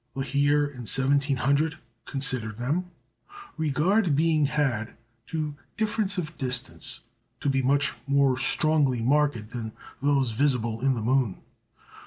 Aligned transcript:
Lahire 0.15 0.65
in 0.65 0.79
1700 0.89 1.77
considered 2.05 2.57
them 2.57 2.89
regard 3.55 4.15
being 4.15 4.47
had 4.47 4.97
to 5.27 5.53
difference 5.77 6.17
of 6.17 6.35
distance 6.39 7.01
to 7.39 7.47
be 7.51 7.61
much 7.61 7.93
more 8.07 8.35
strongly 8.35 9.03
marked 9.03 9.49
than 9.49 9.73
those 10.01 10.31
visible 10.31 10.81
in 10.81 10.95
the 10.95 11.01
moon. 11.01 11.43